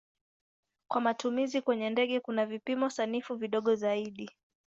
Kwa 0.87 1.01
matumizi 1.01 1.61
kwenye 1.61 1.89
ndege 1.89 2.19
kuna 2.19 2.45
vipimo 2.45 2.89
sanifu 2.89 3.35
vidogo 3.35 3.75
zaidi. 3.75 4.29